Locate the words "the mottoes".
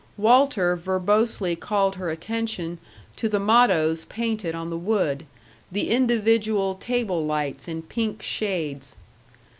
3.29-4.05